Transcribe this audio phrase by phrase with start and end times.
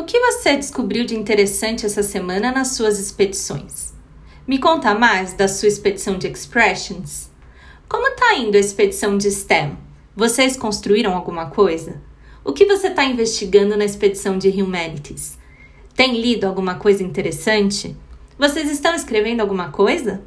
[0.00, 3.92] O que você descobriu de interessante essa semana nas suas expedições?
[4.48, 7.30] Me conta mais da sua expedição de Expressions.
[7.86, 9.76] Como está indo a expedição de STEM?
[10.16, 12.00] Vocês construíram alguma coisa?
[12.42, 15.38] O que você está investigando na expedição de Humanities?
[15.94, 17.94] Tem lido alguma coisa interessante?
[18.38, 20.22] Vocês estão escrevendo alguma coisa?